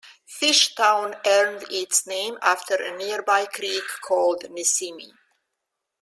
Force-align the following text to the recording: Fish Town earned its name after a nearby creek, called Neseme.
Fish 0.25 0.73
Town 0.73 1.15
earned 1.27 1.63
its 1.69 2.07
name 2.07 2.35
after 2.41 2.73
a 2.73 2.97
nearby 2.97 3.45
creek, 3.45 3.83
called 4.03 4.43
Neseme. 4.45 5.11